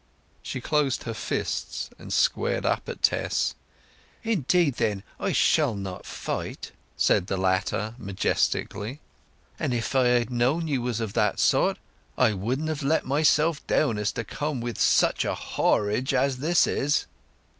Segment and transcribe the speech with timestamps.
[0.41, 3.53] She closed her fists and squared up at Tess.
[4.23, 8.99] "Indeed, then, I shall not fight!" said the latter majestically;
[9.59, 11.77] "and if I had known you was of that sort,
[12.17, 16.37] I wouldn't have so let myself down as to come with such a whorage as
[16.39, 17.05] this is!"